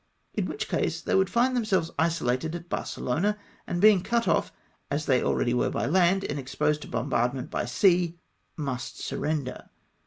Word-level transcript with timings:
In 0.33 0.47
which 0.47 0.67
case 0.67 0.99
they 0.99 1.13
would 1.13 1.29
find 1.29 1.55
themselves 1.55 1.91
isolated 1.99 2.55
at 2.55 2.69
Barcelona; 2.69 3.37
and 3.67 3.79
being 3.79 4.01
cut 4.01 4.27
off, 4.27 4.51
as 4.89 5.05
they 5.05 5.21
already 5.21 5.53
were 5.53 5.69
by 5.69 5.85
land, 5.85 6.23
and 6.23 6.39
exposed 6.39 6.81
to 6.81 6.87
bombardment 6.87 7.51
by 7.51 7.65
sea, 7.65 8.17
must 8.57 8.97
surrender. 8.97 9.69